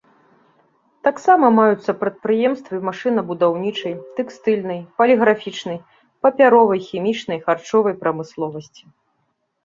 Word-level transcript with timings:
Таксама 1.07 1.45
маюцца 1.57 1.91
прадпрыемствы 2.01 2.77
машынабудаўнічай, 2.87 3.93
тэкстыльнай, 4.19 4.79
паліграфічнай, 5.01 5.77
папяровай, 6.27 6.79
хімічнай, 6.87 7.37
харчовай 7.49 7.95
прамысловасці. 8.01 8.83